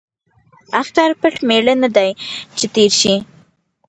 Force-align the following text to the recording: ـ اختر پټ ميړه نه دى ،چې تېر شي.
ـ 0.41 0.79
اختر 0.81 1.09
پټ 1.21 1.35
ميړه 1.47 1.75
نه 1.83 1.89
دى 1.95 2.09
،چې 2.57 2.65
تېر 2.75 2.91
شي. 2.99 3.15